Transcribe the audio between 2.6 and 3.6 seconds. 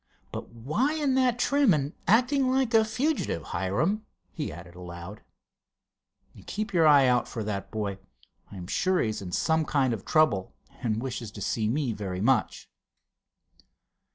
a fugitive?